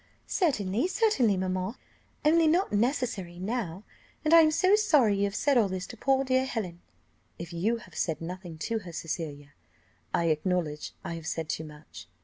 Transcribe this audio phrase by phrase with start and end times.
[0.25, 1.77] "Certainly, certainly, mamma,
[2.25, 3.83] only not necessary now;
[4.25, 6.81] and I am so sorry you have said all this to poor dear Helen."
[7.37, 9.53] "If you have said nothing to her, Cecilia,
[10.11, 12.07] I acknowledge I have said too much."